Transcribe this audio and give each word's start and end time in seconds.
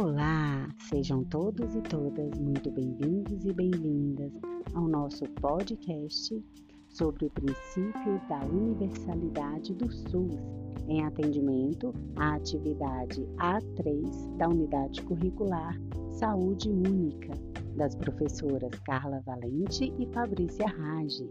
Olá, 0.00 0.68
sejam 0.88 1.24
todos 1.24 1.74
e 1.74 1.82
todas 1.82 2.38
muito 2.38 2.70
bem-vindos 2.70 3.44
e 3.44 3.52
bem-vindas 3.52 4.32
ao 4.72 4.86
nosso 4.86 5.24
podcast 5.40 6.40
sobre 6.88 7.26
o 7.26 7.30
princípio 7.30 8.20
da 8.28 8.38
universalidade 8.44 9.74
do 9.74 9.90
SUS 9.90 10.38
em 10.86 11.04
atendimento 11.04 11.92
à 12.14 12.36
atividade 12.36 13.26
A3 13.38 14.36
da 14.36 14.48
unidade 14.48 15.02
curricular 15.02 15.76
Saúde 16.12 16.70
Única, 16.70 17.32
das 17.76 17.96
professoras 17.96 18.70
Carla 18.86 19.20
Valente 19.26 19.92
e 19.98 20.06
Fabrícia 20.14 20.68
Rage. 20.68 21.28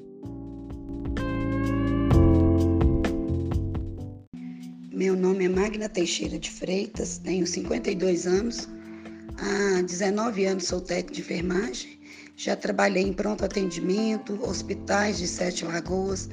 Meu 4.97 5.15
nome 5.15 5.45
é 5.45 5.47
Magna 5.47 5.87
Teixeira 5.87 6.39
de 6.39 6.49
Freitas, 6.49 7.19
tenho 7.19 7.45
52 7.45 8.25
anos. 8.25 8.67
Há 9.37 9.83
19 9.83 10.45
anos 10.45 10.63
sou 10.63 10.81
técnico 10.81 11.13
de 11.13 11.21
enfermagem. 11.21 11.99
Já 12.35 12.55
trabalhei 12.55 13.03
em 13.03 13.13
pronto 13.13 13.45
atendimento, 13.45 14.43
hospitais 14.43 15.19
de 15.19 15.27
Sete 15.27 15.63
Lagoas, 15.65 16.27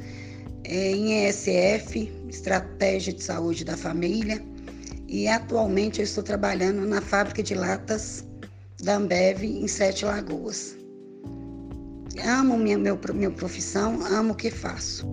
é, 0.65 0.93
em 0.93 1.29
ESF, 1.29 2.11
Estratégia 2.31 3.13
de 3.13 3.23
Saúde 3.23 3.67
da 3.67 3.77
Família. 3.77 4.43
E 5.09 5.29
atualmente 5.29 5.99
eu 5.99 6.05
estou 6.05 6.25
trabalhando 6.25 6.87
na 6.87 7.03
fábrica 7.03 7.43
de 7.43 7.55
latas 7.55 8.25
da 8.83 8.97
Ambev 8.97 9.45
em 9.45 9.69
Sete 9.69 10.07
Lagoas. 10.07 10.75
Amo 12.25 12.57
minha, 12.57 12.79
meu, 12.79 12.99
minha 13.13 13.31
profissão, 13.31 14.03
amo 14.07 14.33
o 14.33 14.35
que 14.35 14.51
faço. 14.51 15.07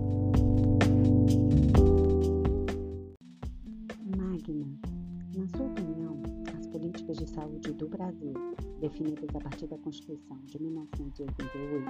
Do 7.82 7.88
Brasil, 7.88 8.32
definidas 8.80 9.28
a 9.34 9.40
partir 9.40 9.66
da 9.66 9.76
Constituição 9.78 10.38
de 10.44 10.62
1988, 10.62 11.84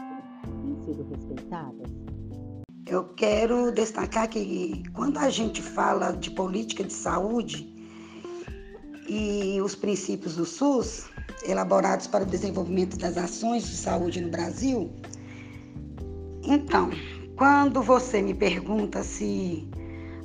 têm 0.64 0.84
sido 0.84 1.06
respeitadas? 1.10 1.90
Eu 2.86 3.04
quero 3.14 3.70
destacar 3.72 4.28
que 4.28 4.82
quando 4.94 5.18
a 5.18 5.28
gente 5.28 5.60
fala 5.60 6.12
de 6.12 6.30
política 6.30 6.82
de 6.82 6.92
saúde 6.94 7.70
e 9.06 9.60
os 9.60 9.74
princípios 9.74 10.36
do 10.36 10.46
SUS, 10.46 11.10
elaborados 11.44 12.06
para 12.06 12.24
o 12.24 12.26
desenvolvimento 12.26 12.96
das 12.96 13.18
ações 13.18 13.64
de 13.64 13.76
saúde 13.76 14.22
no 14.22 14.30
Brasil, 14.30 14.90
então, 16.42 16.88
quando 17.36 17.82
você 17.82 18.22
me 18.22 18.32
pergunta 18.32 19.02
se 19.02 19.68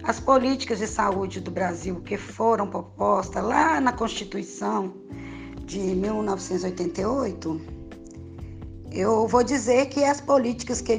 as 0.03 0.17
políticas 0.17 0.79
de 0.79 0.87
saúde 0.87 1.41
do 1.41 1.51
Brasil 1.51 1.99
que 2.01 2.15
foram 2.17 2.69
propostas 2.69 3.43
lá 3.43 3.81
na 3.81 3.91
Constituição 3.91 4.93
de 5.67 5.79
1988, 5.79 7.61
eu 8.89 9.27
vou 9.27 9.43
dizer 9.43 9.87
que 9.87 10.01
as 10.01 10.21
políticas 10.21 10.79
que 10.79 10.97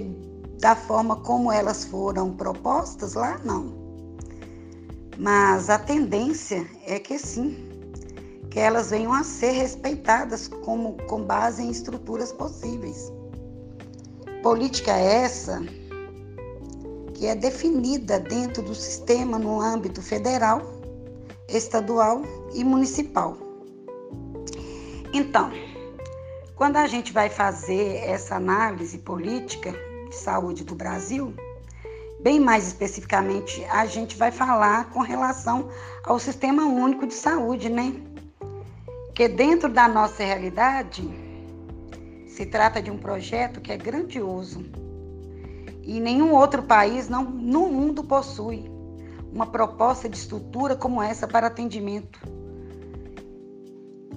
da 0.60 0.76
forma 0.76 1.16
como 1.16 1.50
elas 1.50 1.86
foram 1.86 2.34
propostas 2.34 3.14
lá 3.14 3.40
não. 3.42 3.72
Mas 5.18 5.70
a 5.70 5.78
tendência 5.78 6.66
é 6.86 6.98
que 6.98 7.18
sim, 7.18 7.56
que 8.50 8.58
elas 8.58 8.90
venham 8.90 9.14
a 9.14 9.24
ser 9.24 9.52
respeitadas 9.52 10.48
como 10.48 10.98
com 11.06 11.22
base 11.22 11.62
em 11.62 11.70
estruturas 11.70 12.30
possíveis. 12.30 13.10
Política 14.42 14.92
essa 14.92 15.62
que 17.14 17.26
é 17.26 17.34
definida 17.34 18.20
dentro 18.20 18.62
do 18.62 18.74
sistema 18.74 19.38
no 19.38 19.62
âmbito 19.62 20.02
federal, 20.02 20.60
estadual 21.48 22.20
e 22.52 22.62
municipal. 22.62 23.47
Então, 25.18 25.50
quando 26.54 26.76
a 26.76 26.86
gente 26.86 27.12
vai 27.12 27.28
fazer 27.28 27.96
essa 28.04 28.36
análise 28.36 28.98
política 28.98 29.74
de 30.08 30.14
saúde 30.14 30.62
do 30.62 30.76
Brasil, 30.76 31.34
bem 32.20 32.38
mais 32.38 32.68
especificamente, 32.68 33.64
a 33.64 33.84
gente 33.84 34.16
vai 34.16 34.30
falar 34.30 34.90
com 34.90 35.00
relação 35.00 35.70
ao 36.04 36.20
Sistema 36.20 36.66
Único 36.66 37.04
de 37.04 37.14
Saúde, 37.14 37.68
né? 37.68 37.94
Que 39.12 39.26
dentro 39.26 39.68
da 39.68 39.88
nossa 39.88 40.22
realidade 40.22 41.02
se 42.28 42.46
trata 42.46 42.80
de 42.80 42.88
um 42.88 42.96
projeto 42.96 43.60
que 43.60 43.72
é 43.72 43.76
grandioso 43.76 44.64
e 45.82 45.98
nenhum 45.98 46.32
outro 46.32 46.62
país 46.62 47.08
não, 47.08 47.24
no 47.24 47.66
mundo 47.66 48.04
possui 48.04 48.70
uma 49.32 49.46
proposta 49.46 50.08
de 50.08 50.16
estrutura 50.16 50.76
como 50.76 51.02
essa 51.02 51.26
para 51.26 51.48
atendimento 51.48 52.37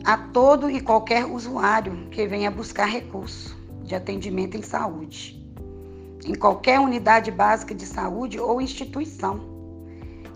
a 0.04 0.18
todo 0.18 0.70
e 0.70 0.82
qualquer 0.82 1.26
usuário 1.26 2.10
que 2.10 2.28
venha 2.28 2.50
buscar 2.50 2.86
recurso 2.86 3.58
de 3.84 3.96
atendimento 3.96 4.58
em 4.58 4.62
saúde, 4.62 5.42
em 6.26 6.36
qualquer 6.36 6.80
unidade 6.80 7.32
básica 7.32 7.76
de 7.76 7.86
saúde 7.86 8.40
ou 8.40 8.62
instituição 8.62 9.52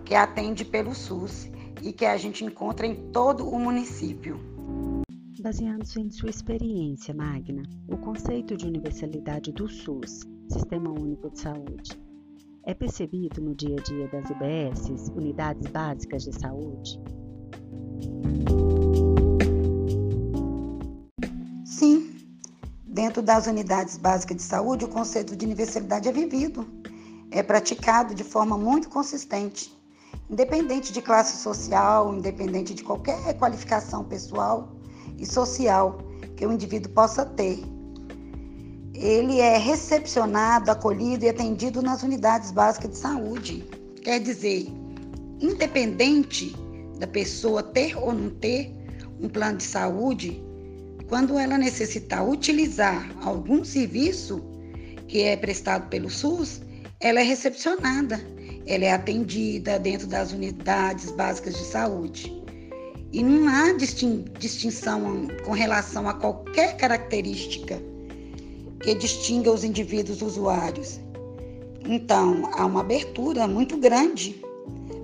que 0.03 0.13
atende 0.13 0.63
pelo 0.63 0.93
SUS 0.93 1.49
e 1.81 1.91
que 1.91 2.05
a 2.05 2.17
gente 2.17 2.43
encontra 2.43 2.85
em 2.85 3.11
todo 3.11 3.47
o 3.47 3.59
município. 3.59 4.39
Baseando-se 5.41 5.99
em 5.99 6.09
sua 6.09 6.29
experiência, 6.29 7.13
Magna, 7.13 7.63
o 7.87 7.97
conceito 7.97 8.57
de 8.57 8.65
universalidade 8.65 9.51
do 9.51 9.67
SUS 9.67 10.21
Sistema 10.49 10.89
Único 10.89 11.29
de 11.29 11.39
Saúde. 11.39 11.99
É 12.63 12.73
percebido 12.73 13.41
no 13.41 13.53
dia 13.53 13.75
a 13.77 13.83
dia 13.83 14.07
das 14.07 14.29
UBSs, 14.29 15.11
Unidades 15.11 15.67
Básicas 15.71 16.23
de 16.23 16.33
Saúde? 16.33 16.99
Dentro 23.15 23.33
das 23.33 23.47
unidades 23.47 23.95
básicas 23.95 24.35
de 24.35 24.43
saúde, 24.43 24.83
o 24.83 24.89
conceito 24.89 25.37
de 25.37 25.45
universalidade 25.45 26.09
é 26.09 26.11
vivido, 26.11 26.67
é 27.31 27.41
praticado 27.41 28.13
de 28.13 28.25
forma 28.25 28.57
muito 28.57 28.89
consistente, 28.89 29.73
independente 30.29 30.91
de 30.91 31.01
classe 31.01 31.41
social, 31.41 32.13
independente 32.13 32.73
de 32.73 32.83
qualquer 32.83 33.33
qualificação 33.39 34.03
pessoal 34.03 34.75
e 35.17 35.25
social 35.25 35.97
que 36.35 36.45
o 36.45 36.51
indivíduo 36.51 36.91
possa 36.91 37.25
ter 37.25 37.63
ele 38.93 39.39
é 39.39 39.57
recepcionado, 39.57 40.69
acolhido 40.69 41.23
e 41.23 41.29
atendido 41.29 41.81
nas 41.81 42.03
unidades 42.03 42.51
básicas 42.51 42.91
de 42.91 42.97
saúde. 42.97 43.63
Quer 44.03 44.19
dizer, 44.19 44.67
independente 45.39 46.53
da 46.99 47.07
pessoa 47.07 47.63
ter 47.63 47.97
ou 47.97 48.13
não 48.13 48.29
ter 48.29 48.75
um 49.21 49.29
plano 49.29 49.59
de 49.59 49.63
saúde, 49.63 50.44
quando 51.07 51.37
ela 51.37 51.57
necessitar 51.57 52.27
utilizar 52.27 53.09
algum 53.21 53.63
serviço 53.63 54.43
que 55.07 55.21
é 55.21 55.37
prestado 55.37 55.87
pelo 55.89 56.09
SUS, 56.09 56.61
ela 56.99 57.19
é 57.19 57.23
recepcionada, 57.23 58.19
ela 58.65 58.85
é 58.85 58.91
atendida 58.91 59.77
dentro 59.77 60.07
das 60.07 60.31
unidades 60.31 61.11
básicas 61.11 61.55
de 61.55 61.65
saúde. 61.65 62.43
E 63.11 63.23
não 63.23 63.47
há 63.47 63.71
distinção 63.73 65.27
com 65.45 65.51
relação 65.51 66.09
a 66.09 66.13
qualquer 66.13 66.75
característica 66.75 67.79
que 68.81 68.95
distinga 68.95 69.51
os 69.51 69.63
indivíduos 69.63 70.21
usuários. 70.21 70.99
Então, 71.87 72.49
há 72.53 72.65
uma 72.65 72.81
abertura 72.81 73.47
muito 73.47 73.77
grande 73.77 74.43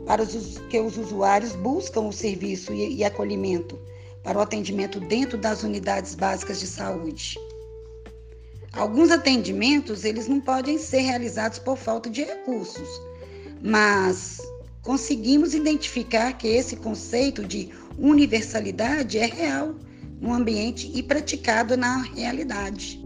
para 0.05 0.23
os, 0.23 0.57
que 0.69 0.79
os 0.79 0.97
usuários 0.97 1.53
buscam 1.53 2.01
o 2.01 2.11
serviço 2.11 2.73
e, 2.73 2.95
e 2.95 3.03
acolhimento 3.03 3.79
para 4.23 4.37
o 4.37 4.41
atendimento 4.41 4.99
dentro 4.99 5.37
das 5.37 5.63
unidades 5.63 6.15
básicas 6.15 6.59
de 6.59 6.67
saúde. 6.67 7.37
Alguns 8.73 9.11
atendimentos 9.11 10.05
eles 10.05 10.27
não 10.27 10.39
podem 10.39 10.77
ser 10.77 11.01
realizados 11.01 11.59
por 11.59 11.77
falta 11.77 12.09
de 12.09 12.23
recursos, 12.23 12.87
mas 13.61 14.39
conseguimos 14.81 15.53
identificar 15.53 16.33
que 16.33 16.47
esse 16.47 16.77
conceito 16.77 17.43
de 17.43 17.69
universalidade 17.97 19.17
é 19.17 19.25
real 19.25 19.75
no 20.21 20.33
ambiente 20.33 20.89
e 20.95 21.03
praticado 21.03 21.75
na 21.75 22.01
realidade. 22.03 23.03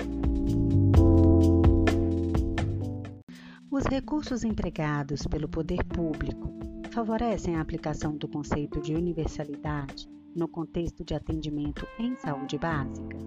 Os 3.71 3.83
recursos 3.85 4.43
empregados 4.43 5.23
pelo 5.23 5.49
poder 5.49 5.83
público 5.85 6.53
favorecem 6.91 7.55
a 7.55 7.61
aplicação 7.61 8.15
do 8.15 8.27
conceito 8.27 8.79
de 8.79 8.93
universalidade 8.93 10.14
no 10.35 10.47
contexto 10.47 11.03
de 11.03 11.15
atendimento 11.15 11.87
em 11.97 12.15
saúde 12.17 12.57
básica? 12.57 13.17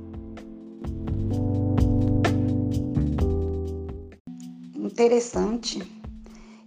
Interessante. 4.74 5.82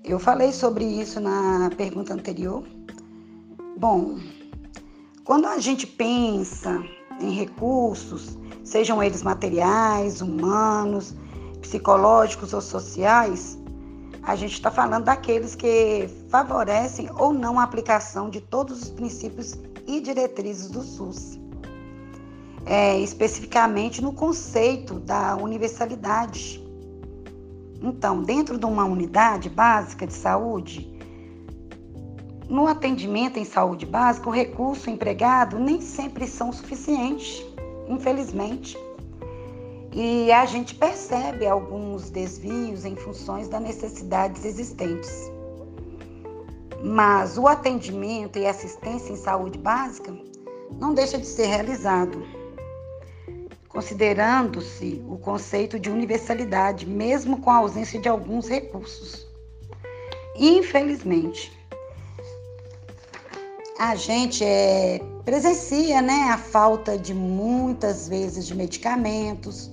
Eu 0.03 0.19
falei 0.19 0.51
sobre 0.51 0.83
isso 0.83 1.19
na 1.19 1.69
pergunta 1.77 2.13
anterior. 2.13 2.63
Bom, 3.77 4.19
quando 5.23 5.45
a 5.45 5.59
gente 5.59 5.85
pensa 5.85 6.83
em 7.19 7.29
recursos, 7.31 8.37
sejam 8.63 9.01
eles 9.01 9.21
materiais, 9.21 10.21
humanos, 10.21 11.15
psicológicos 11.61 12.53
ou 12.53 12.61
sociais, 12.61 13.59
a 14.23 14.35
gente 14.35 14.53
está 14.53 14.71
falando 14.71 15.05
daqueles 15.05 15.55
que 15.55 16.07
favorecem 16.29 17.09
ou 17.17 17.33
não 17.33 17.59
a 17.59 17.63
aplicação 17.63 18.29
de 18.29 18.41
todos 18.41 18.83
os 18.83 18.89
princípios 18.89 19.57
e 19.87 19.99
diretrizes 19.99 20.69
do 20.69 20.81
SUS. 20.81 21.39
É, 22.65 22.99
especificamente 22.99 24.01
no 24.01 24.13
conceito 24.13 24.99
da 24.99 25.35
universalidade. 25.35 26.61
Então, 27.81 28.21
dentro 28.21 28.57
de 28.59 28.65
uma 28.65 28.85
unidade 28.85 29.49
básica 29.49 30.05
de 30.05 30.13
saúde, 30.13 30.91
no 32.47 32.67
atendimento 32.67 33.39
em 33.39 33.45
saúde 33.45 33.85
básica, 33.85 34.29
o 34.29 34.31
recurso 34.31 34.89
empregado 34.89 35.57
nem 35.57 35.81
sempre 35.81 36.27
são 36.27 36.51
suficientes, 36.51 37.43
infelizmente. 37.87 38.77
E 39.93 40.31
a 40.31 40.45
gente 40.45 40.75
percebe 40.75 41.47
alguns 41.47 42.09
desvios 42.09 42.85
em 42.85 42.95
funções 42.95 43.47
das 43.47 43.61
necessidades 43.61 44.45
existentes. 44.45 45.31
Mas 46.83 47.37
o 47.37 47.47
atendimento 47.47 48.39
e 48.39 48.47
assistência 48.47 49.13
em 49.13 49.15
saúde 49.15 49.57
básica 49.57 50.13
não 50.79 50.93
deixa 50.93 51.17
de 51.17 51.27
ser 51.27 51.45
realizado, 51.45 52.25
considerando-se 53.69 55.03
o 55.07 55.17
conceito 55.17 55.79
de 55.79 55.89
universalidade, 55.89 56.87
mesmo 56.87 57.39
com 57.39 57.49
a 57.49 57.57
ausência 57.57 57.99
de 57.99 58.09
alguns 58.09 58.47
recursos. 58.47 59.27
Infelizmente, 60.35 61.51
a 63.77 63.95
gente 63.95 64.43
é, 64.43 64.99
presencia 65.23 66.01
né, 66.01 66.29
a 66.31 66.37
falta 66.37 66.97
de 66.97 67.13
muitas 67.13 68.07
vezes 68.07 68.47
de 68.47 68.55
medicamentos 68.55 69.71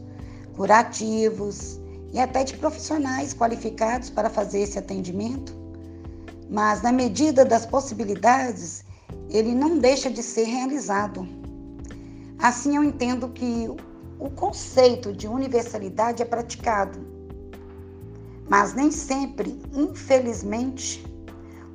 curativos 0.56 1.80
e 2.12 2.18
até 2.18 2.42
de 2.42 2.56
profissionais 2.56 3.34
qualificados 3.34 4.10
para 4.10 4.30
fazer 4.30 4.60
esse 4.60 4.78
atendimento. 4.78 5.57
Mas, 6.48 6.80
na 6.82 6.90
medida 6.90 7.44
das 7.44 7.66
possibilidades, 7.66 8.84
ele 9.28 9.54
não 9.54 9.78
deixa 9.78 10.10
de 10.10 10.22
ser 10.22 10.44
realizado. 10.44 11.28
Assim, 12.38 12.76
eu 12.76 12.82
entendo 12.82 13.28
que 13.28 13.68
o 14.18 14.30
conceito 14.30 15.12
de 15.12 15.28
universalidade 15.28 16.22
é 16.22 16.24
praticado, 16.24 16.98
mas 18.48 18.74
nem 18.74 18.90
sempre, 18.90 19.60
infelizmente, 19.72 21.04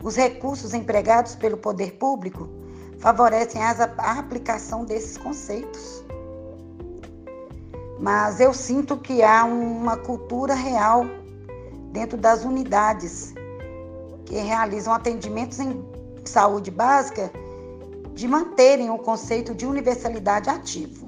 os 0.01 0.15
recursos 0.15 0.73
empregados 0.73 1.35
pelo 1.35 1.57
poder 1.57 1.93
público 1.93 2.49
favorecem 2.97 3.61
a 3.61 4.19
aplicação 4.19 4.83
desses 4.83 5.17
conceitos. 5.17 6.03
Mas 7.99 8.39
eu 8.39 8.53
sinto 8.53 8.97
que 8.97 9.21
há 9.21 9.45
uma 9.45 9.95
cultura 9.97 10.55
real 10.55 11.05
dentro 11.91 12.17
das 12.17 12.43
unidades 12.43 13.33
que 14.33 14.39
realizam 14.39 14.91
atendimentos 14.91 15.59
em 15.59 15.79
saúde 16.25 16.71
básica 16.71 17.31
de 18.15 18.27
manterem 18.27 18.89
o 18.89 18.97
conceito 18.97 19.53
de 19.53 19.63
universalidade 19.63 20.49
ativo. 20.49 21.07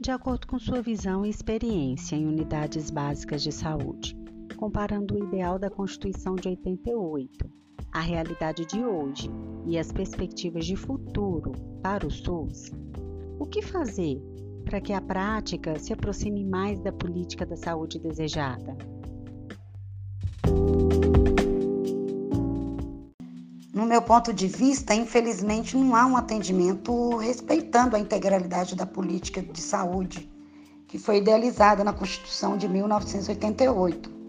De 0.00 0.10
acordo 0.10 0.46
com 0.46 0.58
sua 0.58 0.80
visão 0.80 1.24
e 1.26 1.28
experiência 1.28 2.16
em 2.16 2.26
unidades 2.26 2.90
básicas 2.90 3.42
de 3.42 3.52
saúde, 3.52 4.16
comparando 4.56 5.16
o 5.16 5.24
ideal 5.24 5.58
da 5.58 5.68
Constituição 5.68 6.34
de 6.34 6.48
88, 6.48 7.44
a 7.92 8.00
realidade 8.00 8.64
de 8.64 8.82
hoje 8.82 9.30
e 9.66 9.78
as 9.78 9.92
perspectivas 9.92 10.64
de 10.64 10.76
futuro 10.76 11.52
para 11.82 12.06
o 12.06 12.10
SUS, 12.10 12.72
o 13.38 13.44
que 13.44 13.60
fazer 13.60 14.18
para 14.62 14.80
que 14.80 14.92
a 14.92 15.00
prática 15.00 15.78
se 15.78 15.92
aproxime 15.92 16.44
mais 16.44 16.80
da 16.80 16.92
política 16.92 17.44
da 17.44 17.56
saúde 17.56 17.98
desejada? 17.98 18.76
No 23.74 23.86
meu 23.86 24.02
ponto 24.02 24.32
de 24.32 24.46
vista, 24.46 24.94
infelizmente, 24.94 25.76
não 25.76 25.96
há 25.96 26.06
um 26.06 26.16
atendimento 26.16 27.16
respeitando 27.16 27.96
a 27.96 27.98
integralidade 27.98 28.76
da 28.76 28.86
política 28.86 29.42
de 29.42 29.60
saúde 29.60 30.30
que 30.92 30.98
foi 30.98 31.16
idealizada 31.16 31.82
na 31.82 31.94
Constituição 31.94 32.54
de 32.54 32.68
1988. 32.68 34.21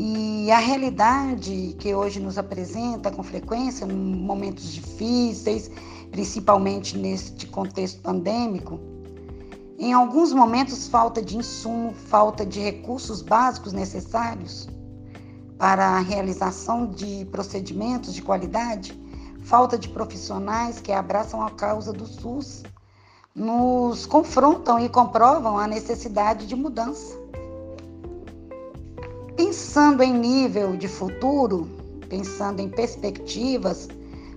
E 0.00 0.48
a 0.52 0.60
realidade 0.60 1.74
que 1.76 1.92
hoje 1.92 2.20
nos 2.20 2.38
apresenta 2.38 3.10
com 3.10 3.20
frequência, 3.20 3.84
em 3.84 3.90
momentos 3.90 4.72
difíceis, 4.72 5.68
principalmente 6.12 6.96
neste 6.96 7.48
contexto 7.48 8.00
pandêmico, 8.00 8.78
em 9.76 9.92
alguns 9.92 10.32
momentos 10.32 10.86
falta 10.86 11.20
de 11.20 11.36
insumo, 11.36 11.92
falta 11.92 12.46
de 12.46 12.60
recursos 12.60 13.22
básicos 13.22 13.72
necessários 13.72 14.68
para 15.58 15.84
a 15.84 15.98
realização 15.98 16.86
de 16.86 17.24
procedimentos 17.32 18.14
de 18.14 18.22
qualidade, 18.22 18.96
falta 19.42 19.76
de 19.76 19.88
profissionais 19.88 20.80
que 20.80 20.92
abraçam 20.92 21.42
a 21.42 21.50
causa 21.50 21.92
do 21.92 22.06
SUS, 22.06 22.62
nos 23.34 24.06
confrontam 24.06 24.78
e 24.78 24.88
comprovam 24.88 25.58
a 25.58 25.66
necessidade 25.66 26.46
de 26.46 26.54
mudança. 26.54 27.18
Pensando 29.78 30.02
em 30.02 30.12
nível 30.12 30.76
de 30.76 30.88
futuro, 30.88 31.70
pensando 32.08 32.58
em 32.58 32.68
perspectivas 32.68 33.86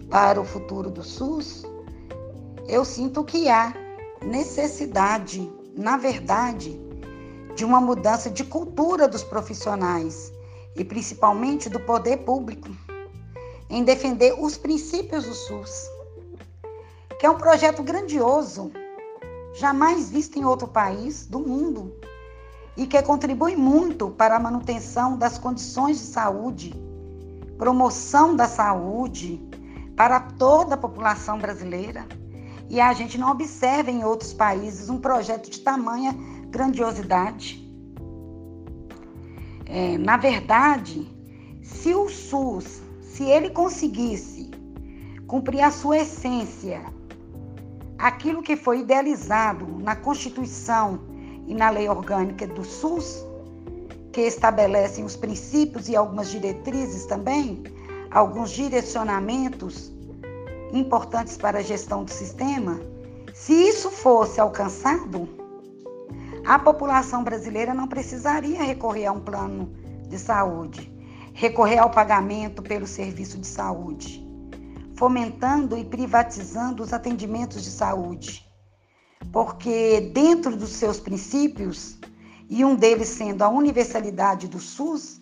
para 0.07 0.39
o 0.39 0.45
futuro 0.45 0.91
do 0.91 1.03
SUS, 1.03 1.63
eu 2.67 2.85
sinto 2.85 3.23
que 3.23 3.49
há 3.49 3.73
necessidade, 4.23 5.51
na 5.75 5.97
verdade, 5.97 6.79
de 7.55 7.65
uma 7.65 7.81
mudança 7.81 8.29
de 8.29 8.43
cultura 8.43 9.07
dos 9.07 9.23
profissionais 9.23 10.31
e 10.75 10.85
principalmente 10.85 11.69
do 11.69 11.79
poder 11.79 12.17
público 12.17 12.69
em 13.67 13.83
defender 13.83 14.35
os 14.37 14.59
princípios 14.59 15.25
do 15.25 15.33
SUS, 15.33 15.89
que 17.19 17.25
é 17.25 17.29
um 17.31 17.37
projeto 17.39 17.81
grandioso, 17.81 18.71
jamais 19.55 20.11
visto 20.11 20.37
em 20.37 20.45
outro 20.45 20.67
país 20.67 21.25
do 21.25 21.39
mundo 21.39 21.99
e 22.75 22.87
que 22.87 23.01
contribui 23.01 23.55
muito 23.55 24.09
para 24.11 24.35
a 24.35 24.39
manutenção 24.39 25.17
das 25.17 25.37
condições 25.37 25.97
de 25.97 26.05
saúde, 26.05 26.73
promoção 27.57 28.35
da 28.35 28.47
saúde 28.47 29.41
para 29.95 30.19
toda 30.19 30.75
a 30.75 30.77
população 30.77 31.37
brasileira. 31.37 32.05
E 32.69 32.79
a 32.79 32.93
gente 32.93 33.17
não 33.17 33.29
observa 33.31 33.91
em 33.91 34.03
outros 34.03 34.33
países 34.33 34.89
um 34.89 34.97
projeto 34.97 35.49
de 35.49 35.59
tamanha 35.59 36.15
grandiosidade. 36.49 37.61
É, 39.65 39.97
na 39.97 40.17
verdade, 40.17 41.07
se 41.61 41.93
o 41.93 42.09
SUS, 42.09 42.81
se 43.01 43.23
ele 43.23 43.49
conseguisse 43.49 44.49
cumprir 45.27 45.61
a 45.61 45.71
sua 45.71 45.99
essência, 45.99 46.81
aquilo 47.97 48.41
que 48.41 48.55
foi 48.55 48.79
idealizado 48.79 49.65
na 49.79 49.95
Constituição 49.95 51.10
e 51.47 51.53
na 51.53 51.69
Lei 51.69 51.89
Orgânica 51.89 52.47
do 52.47 52.63
SUS, 52.63 53.25
que 54.11 54.21
estabelecem 54.21 55.03
os 55.03 55.15
princípios 55.15 55.87
e 55.87 55.95
algumas 55.95 56.29
diretrizes 56.29 57.05
também, 57.05 57.63
alguns 58.09 58.51
direcionamentos 58.51 59.91
importantes 60.73 61.37
para 61.37 61.59
a 61.59 61.61
gestão 61.61 62.03
do 62.03 62.11
sistema, 62.11 62.79
se 63.33 63.53
isso 63.53 63.89
fosse 63.89 64.39
alcançado, 64.39 65.27
a 66.45 66.59
população 66.59 67.23
brasileira 67.23 67.73
não 67.73 67.87
precisaria 67.87 68.63
recorrer 68.63 69.05
a 69.05 69.11
um 69.11 69.19
plano 69.19 69.71
de 70.07 70.17
saúde, 70.17 70.91
recorrer 71.33 71.77
ao 71.77 71.89
pagamento 71.89 72.61
pelo 72.61 72.85
serviço 72.85 73.37
de 73.37 73.47
saúde, 73.47 74.25
fomentando 74.95 75.77
e 75.77 75.85
privatizando 75.85 76.83
os 76.83 76.93
atendimentos 76.93 77.63
de 77.63 77.69
saúde 77.69 78.50
porque 79.31 80.11
dentro 80.13 80.55
dos 80.55 80.69
seus 80.69 80.99
princípios, 80.99 81.97
e 82.49 82.65
um 82.65 82.75
deles 82.75 83.09
sendo 83.09 83.43
a 83.43 83.49
universalidade 83.49 84.47
do 84.47 84.59
SUS, 84.59 85.21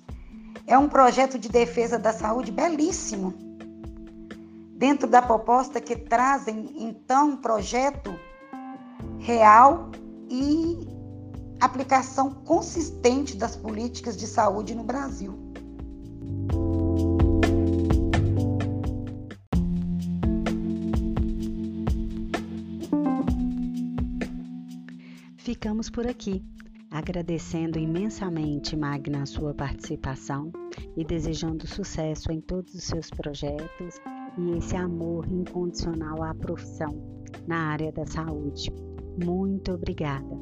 é 0.66 0.78
um 0.78 0.88
projeto 0.88 1.38
de 1.38 1.50
defesa 1.50 1.98
da 1.98 2.14
saúde 2.14 2.52
belíssimo. 2.52 3.34
Dentro 4.76 5.08
da 5.08 5.22
proposta 5.22 5.82
que 5.82 5.96
trazem, 5.96 6.74
então, 6.78 7.32
um 7.32 7.38
projeto 7.38 8.14
real 9.20 9.92
e 10.30 10.88
aplicação 11.60 12.32
consistente 12.32 13.36
das 13.36 13.56
políticas 13.56 14.16
de 14.16 14.26
saúde 14.26 14.74
no 14.74 14.84
Brasil. 14.84 15.49
Ficamos 25.50 25.90
por 25.90 26.06
aqui, 26.06 26.44
agradecendo 26.92 27.80
imensamente, 27.80 28.78
Magna, 28.78 29.24
a 29.24 29.26
sua 29.26 29.52
participação 29.52 30.52
e 30.96 31.04
desejando 31.04 31.66
sucesso 31.66 32.32
em 32.32 32.40
todos 32.40 32.76
os 32.76 32.84
seus 32.84 33.10
projetos 33.10 34.00
e 34.38 34.52
esse 34.60 34.76
amor 34.76 35.26
incondicional 35.26 36.22
à 36.22 36.36
profissão 36.36 36.96
na 37.48 37.72
área 37.72 37.92
da 37.92 38.06
saúde. 38.06 38.72
Muito 39.26 39.72
obrigada. 39.72 40.38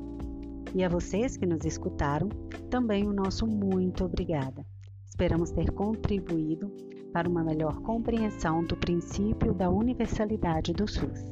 E 0.75 0.83
a 0.83 0.89
vocês 0.89 1.37
que 1.37 1.45
nos 1.45 1.63
escutaram, 1.63 2.27
também 2.69 3.07
o 3.07 3.13
nosso 3.13 3.47
muito 3.47 4.03
obrigada. 4.03 4.65
Esperamos 5.05 5.51
ter 5.51 5.71
contribuído 5.71 6.69
para 7.13 7.29
uma 7.29 7.45
melhor 7.45 7.79
compreensão 7.79 8.61
do 8.61 8.75
princípio 8.75 9.53
da 9.53 9.69
universalidade 9.69 10.73
do 10.73 10.85
SUS. 10.85 11.31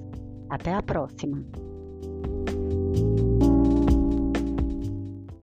Até 0.50 0.74
a 0.74 0.82
próxima! 0.82 1.44